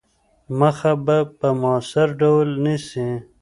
مخه 0.59 0.93
به 1.05 1.17
په 1.37 1.47
موثِر 1.61 2.07
ډول 2.21 2.49
نیسي. 2.63 3.07